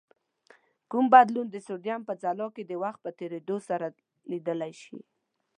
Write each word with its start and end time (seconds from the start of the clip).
کوم 0.89 1.05
بدلون 1.13 1.47
د 1.51 1.57
سودیم 1.67 2.01
په 2.05 2.13
ځلا 2.21 2.47
کې 2.55 2.63
د 2.65 2.71
وخت 2.83 2.99
په 3.03 3.11
تیرېدو 3.19 3.57
سره 3.69 3.87
لیدلای 4.31 4.73
شئ؟ 4.81 4.99